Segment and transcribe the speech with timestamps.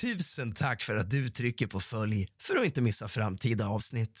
[0.00, 4.20] Tusen tack för att du trycker på följ för att inte missa framtida avsnitt.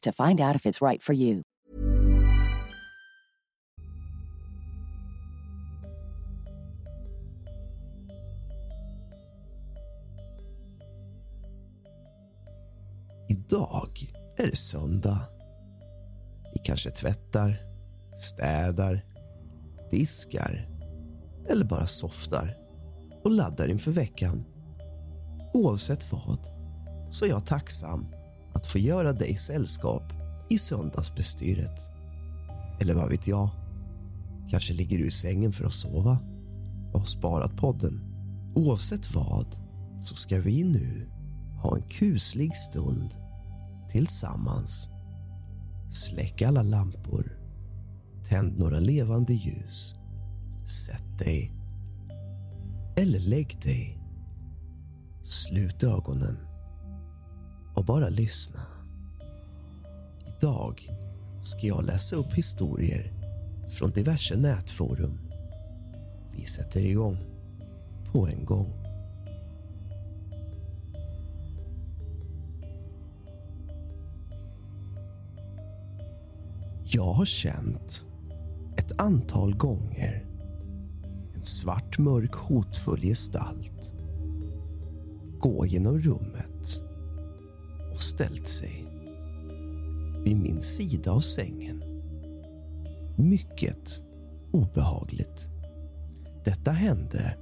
[0.00, 1.42] to find out if it's right for you.
[13.28, 15.20] Idag är det söndag.
[16.54, 17.62] Vi kanske tvättar,
[18.16, 19.04] städar,
[19.90, 20.68] diskar
[21.48, 22.54] eller bara softar
[23.24, 24.44] och laddar inför veckan.
[25.54, 26.38] Oavsett vad
[27.10, 28.06] så är jag tacksam
[28.64, 30.12] att få göra dig sällskap
[30.50, 31.80] i söndagsbestyret.
[32.80, 33.50] Eller vad vet jag?
[34.50, 36.18] Kanske ligger du i sängen för att sova
[36.92, 38.00] och har sparat podden.
[38.54, 39.56] Oavsett vad
[40.02, 41.10] så ska vi nu
[41.62, 43.14] ha en kuslig stund
[43.88, 44.88] tillsammans.
[45.90, 47.38] Släck alla lampor.
[48.28, 49.94] Tänd några levande ljus.
[50.66, 51.52] Sätt dig.
[52.96, 53.98] Eller lägg dig.
[55.24, 56.53] Slut ögonen
[57.86, 58.60] bara lyssna.
[60.26, 60.90] Idag
[61.40, 63.12] ska jag läsa upp historier
[63.68, 65.18] från diverse nätforum.
[66.32, 67.16] Vi sätter igång
[68.12, 68.66] på en gång.
[76.84, 78.04] Jag har känt
[78.76, 80.26] ett antal gånger
[81.34, 83.92] en svart, mörk, hotfull gestalt
[85.38, 86.53] gå genom rummet
[87.94, 88.86] och ställt sig
[90.24, 91.84] vid min sida av sängen.
[93.16, 94.02] Mycket
[94.52, 95.48] obehagligt.
[96.44, 97.36] Detta hände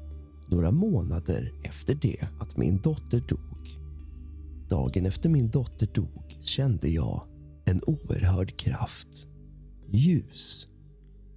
[0.51, 3.79] några månader efter det att min dotter dog.
[4.69, 7.25] Dagen efter min dotter dog kände jag
[7.65, 9.27] en oerhörd kraft,
[9.89, 10.67] ljus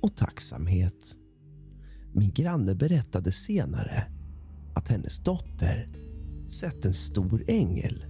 [0.02, 1.16] och tacksamhet.
[2.14, 4.03] Min granne berättade senare
[4.76, 5.88] att hennes dotter
[6.47, 8.06] sett en stor ängel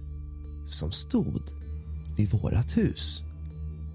[0.66, 1.42] som stod
[2.16, 3.22] vid vårt hus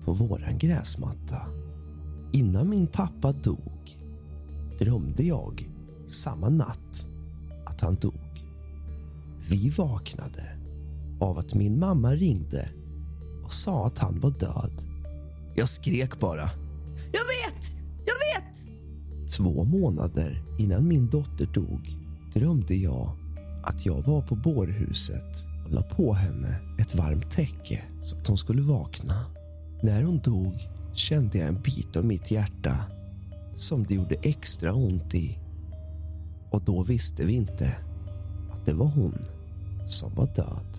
[0.05, 1.41] på våran gräsmatta.
[2.31, 3.97] Innan min pappa dog
[4.79, 5.69] drömde jag
[6.07, 7.07] samma natt
[7.65, 8.45] att han dog.
[9.49, 10.57] Vi vaknade
[11.19, 12.69] av att min mamma ringde
[13.43, 14.81] och sa att han var död.
[15.55, 16.49] Jag skrek bara.
[16.95, 17.75] Jag vet!
[18.05, 18.69] Jag vet!
[19.31, 21.97] Två månader innan min dotter dog
[22.33, 23.11] drömde jag
[23.63, 28.61] att jag var på bårhuset la på henne ett varmt täcke så att hon skulle
[28.61, 29.25] vakna.
[29.83, 32.77] När hon dog kände jag en bit av mitt hjärta
[33.55, 35.39] som det gjorde extra ont i.
[36.51, 37.75] Och då visste vi inte
[38.51, 39.15] att det var hon
[39.87, 40.77] som var död.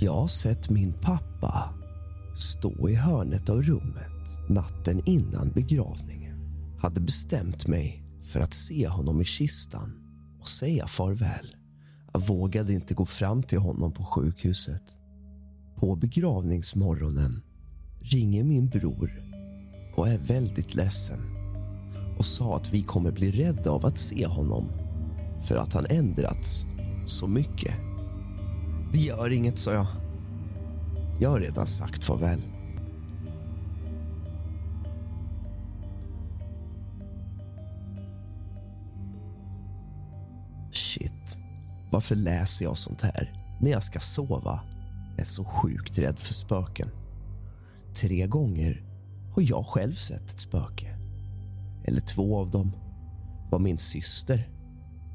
[0.00, 1.74] Jag har sett min pappa
[2.36, 4.17] stå i hörnet av rummet
[4.48, 6.38] natten innan begravningen
[6.78, 9.92] hade bestämt mig för att se honom i kistan
[10.40, 11.56] och säga farväl.
[12.12, 14.82] Jag vågade inte gå fram till honom på sjukhuset.
[15.76, 17.42] På begravningsmorgonen
[18.00, 19.10] ringer min bror
[19.96, 21.20] och är väldigt ledsen
[22.18, 24.64] och sa att vi kommer bli rädda av att se honom
[25.48, 26.66] för att han ändrats
[27.06, 27.74] så mycket.
[28.92, 29.86] Det gör inget, sa jag.
[31.20, 32.57] Jag har redan sagt farväl.
[41.98, 44.60] Varför läser jag sånt här när jag ska sova?
[45.10, 46.88] Jag är så sjukt rädd för spöken.
[47.94, 48.84] Tre gånger
[49.34, 50.98] har jag själv sett ett spöke.
[51.84, 52.72] Eller två av dem
[53.50, 54.48] var min syster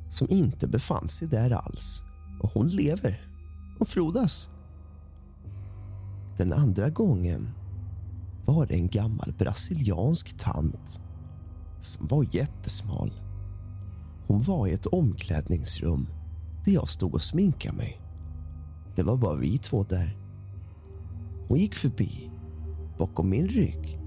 [0.09, 2.01] som inte befann sig där alls.
[2.41, 3.21] Och hon lever
[3.79, 4.49] och frodas.
[6.37, 7.49] Den andra gången
[8.45, 10.99] var det en gammal brasiliansk tant
[11.79, 13.13] som var jättesmal.
[14.27, 16.07] Hon var i ett omklädningsrum
[16.65, 18.01] där jag stod och sminkade mig.
[18.95, 20.17] Det var bara vi två där.
[21.47, 22.31] Hon gick förbi
[22.97, 23.99] bakom min rygg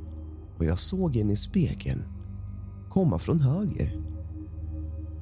[0.59, 2.03] och jag såg henne i spegeln
[2.91, 4.01] komma från höger.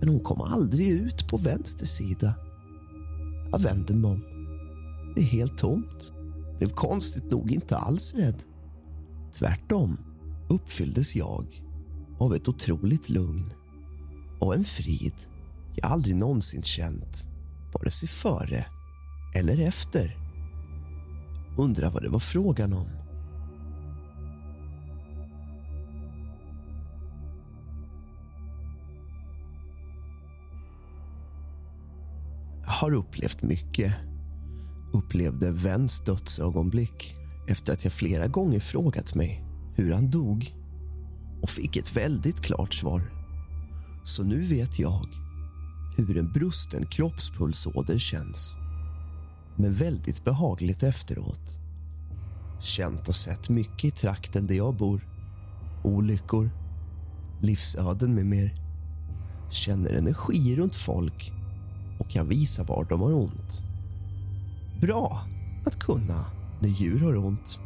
[0.01, 2.35] Men hon kom aldrig ut på vänster sida.
[3.51, 4.23] Jag vände mig om.
[5.15, 6.13] Det är helt tomt.
[6.59, 8.43] Blev konstigt nog inte alls rädd.
[9.33, 9.97] Tvärtom
[10.49, 11.63] uppfylldes jag
[12.19, 13.51] av ett otroligt lugn
[14.41, 15.15] och en frid
[15.77, 17.27] jag aldrig någonsin känt
[17.73, 18.67] vare sig före
[19.35, 20.17] eller efter.
[21.59, 22.89] Undrar vad det var frågan om.
[32.65, 33.95] Jag har upplevt mycket.
[34.93, 37.17] Upplevde väns dödsögonblick
[37.49, 39.45] efter att jag flera gånger frågat mig
[39.77, 40.55] hur han dog
[41.43, 43.03] och fick ett väldigt klart svar.
[44.05, 45.24] Så nu vet jag
[45.97, 48.57] hur en brusten kroppspulsåder känns.
[49.57, 51.59] Men väldigt behagligt efteråt.
[52.61, 55.09] Känt och sett mycket i trakten där jag bor.
[55.85, 56.51] Olyckor,
[57.41, 58.55] livsöden med mer.
[59.51, 61.33] Känner energi runt folk
[61.99, 63.63] och kan visa var de har ont.
[64.81, 65.23] Bra
[65.67, 66.25] att kunna
[66.61, 67.61] när djur har ont.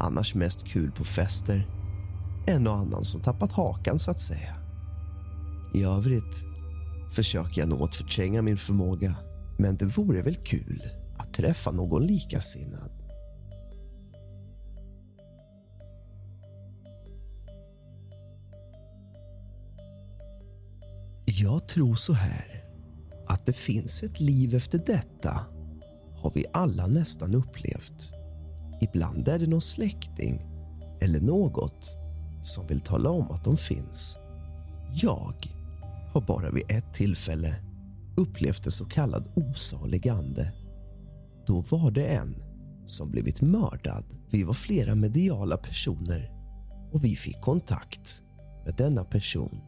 [0.00, 1.68] Annars mest kul på fester.
[2.46, 4.56] En och annan som tappat hakan, så att säga.
[5.74, 6.51] I övrigt
[7.12, 9.16] försöker jag nog att förtränga min förmåga.
[9.58, 10.82] Men det vore väl kul
[11.16, 12.90] att träffa någon likasinnad.
[21.24, 22.64] Jag tror så här,
[23.26, 25.40] att det finns ett liv efter detta
[26.14, 28.12] har vi alla nästan upplevt.
[28.80, 30.40] Ibland är det någon släkting
[31.00, 31.96] eller något
[32.42, 34.18] som vill tala om att de finns.
[34.92, 35.61] Jag
[36.12, 37.56] har bara vid ett tillfälle
[38.16, 40.52] upplevt en så kallad osalig ande.
[41.46, 42.34] Då var det en
[42.86, 44.04] som blivit mördad.
[44.30, 46.30] Vi var flera mediala personer
[46.92, 48.22] och vi fick kontakt
[48.64, 49.60] med denna person.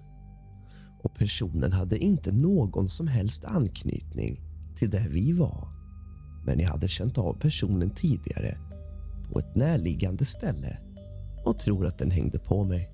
[1.02, 4.40] Och Personen hade inte någon som helst anknytning
[4.76, 5.68] till där vi var.
[6.46, 8.58] Men jag hade känt av personen tidigare
[9.32, 10.78] på ett närliggande ställe
[11.44, 12.90] och tror att den hängde på mig.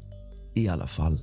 [0.54, 1.20] I alla fall,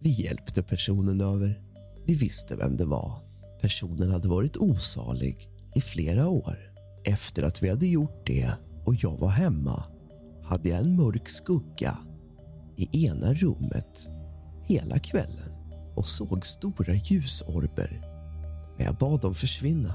[0.00, 1.69] vi hjälpte personen över.
[2.06, 3.18] Vi visste vem det var.
[3.60, 6.56] Personen hade varit osalig i flera år.
[7.04, 8.52] Efter att vi hade gjort det
[8.84, 9.84] och jag var hemma
[10.44, 11.98] hade jag en mörk skugga
[12.76, 14.10] i ena rummet
[14.64, 15.52] hela kvällen
[15.96, 18.00] och såg stora ljusorber.
[18.76, 19.94] Men jag bad dem försvinna.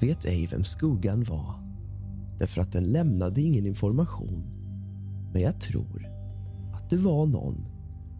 [0.00, 1.70] Vet ej vem skuggan var
[2.40, 4.44] därför att den lämnade ingen information.
[5.32, 6.06] Men jag tror
[6.74, 7.68] att det var någon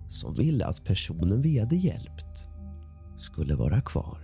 [0.08, 2.29] som ville att personen vi hade hjälpt
[3.20, 4.18] skulle vara kvar.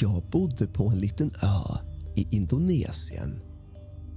[0.00, 1.78] Jag bodde på en liten ö
[2.16, 3.42] i Indonesien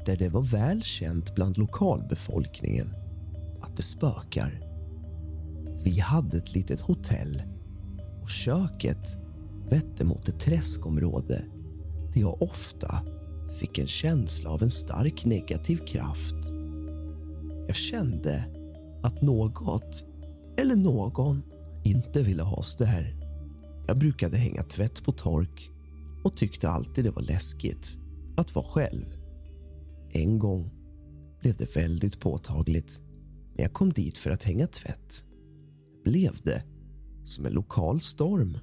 [0.06, 2.95] där det var väl känt bland lokalbefolkningen
[3.62, 4.62] att det spökar.
[5.83, 7.41] Vi hade ett litet hotell
[8.21, 9.18] och köket
[9.69, 11.45] vette mot ett träskområde
[12.13, 13.01] där jag ofta
[13.57, 16.35] fick en känsla av en stark negativ kraft.
[17.68, 18.45] Jag kände
[19.04, 20.06] att något,
[20.57, 21.44] eller någon,
[21.83, 23.16] inte ville ha oss där.
[23.87, 25.71] Jag brukade hänga tvätt på tork
[26.23, 27.99] och tyckte alltid det var läskigt
[28.37, 29.06] att vara själv.
[30.11, 30.71] En gång
[31.42, 33.02] blev det väldigt påtagligt
[33.56, 35.26] när jag kom dit för att hänga tvätt.
[36.04, 36.64] Blev det
[37.23, 38.57] som en lokal storm.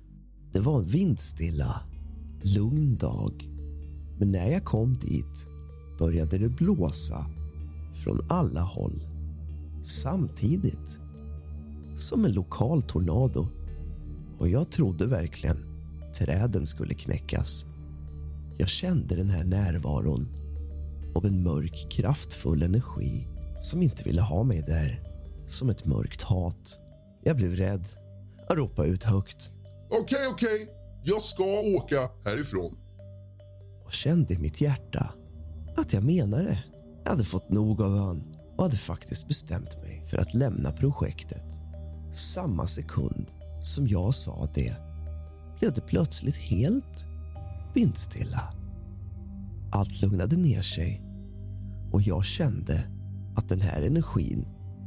[0.53, 1.81] Det var en vindstilla,
[2.57, 3.54] lugn dag.
[4.19, 5.49] Men när jag kom dit
[5.99, 7.27] började det blåsa
[8.05, 9.15] från alla håll
[9.83, 11.01] samtidigt.
[11.97, 13.49] Som en lokal tornado.
[14.39, 15.57] Och jag trodde verkligen
[16.19, 17.67] träden skulle knäckas.
[18.57, 20.29] Jag kände den här närvaron
[21.15, 23.27] av en mörk, kraftfull energi
[23.61, 25.03] som inte ville ha mig där.
[25.47, 26.79] Som ett mörkt hat.
[27.23, 27.87] Jag blev rädd.
[28.49, 29.51] Jag ropade ut högt.
[29.91, 30.69] Okej, okej.
[31.05, 31.45] Jag ska
[31.77, 32.84] åka härifrån.
[33.85, 35.15] Och kände i mitt hjärta
[35.77, 36.65] att jag menade
[37.05, 38.25] Jag hade fått nog av ön
[38.57, 41.47] och hade faktiskt bestämt mig för att lämna projektet.
[42.13, 44.77] Samma sekund som jag sa det
[45.61, 47.07] blev det plötsligt helt
[47.75, 48.55] vindstilla.
[49.73, 51.03] Allt lugnade ner sig
[51.93, 52.81] och jag kände
[53.37, 54.47] att den här energin,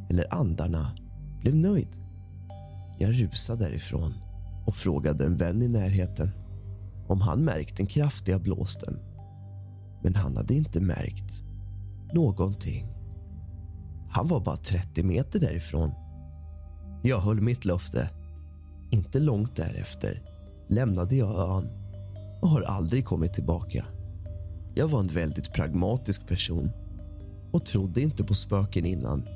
[0.10, 0.92] eller andarna,
[1.42, 1.90] blev nöjd.
[3.00, 4.14] Jag rusade därifrån
[4.66, 6.32] och frågade en vän i närheten
[7.08, 9.00] om han märkt den kraftiga blåsten.
[10.04, 11.44] Men han hade inte märkt
[12.14, 12.94] någonting.
[14.10, 15.92] Han var bara 30 meter därifrån.
[17.04, 18.10] Jag höll mitt löfte.
[18.92, 20.22] Inte långt därefter
[20.70, 21.70] lämnade jag ön
[22.42, 23.86] och har aldrig kommit tillbaka.
[24.76, 26.72] Jag var en väldigt pragmatisk person
[27.52, 29.28] och trodde inte på spöken innan.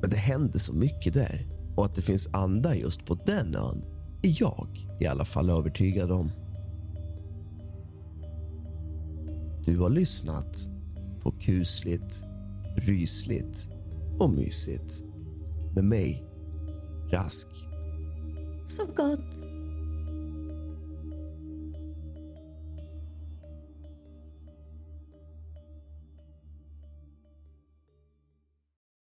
[0.00, 3.84] Men det hände så mycket där och att det finns andar just på den ön
[4.22, 6.30] är jag i alla fall övertygad om.
[9.66, 10.70] Du har lyssnat
[11.22, 12.24] på kusligt,
[12.76, 13.70] rysligt
[14.18, 15.04] och mysigt
[15.74, 16.26] med mig,
[17.12, 17.46] Rask.
[18.66, 19.39] Så gott.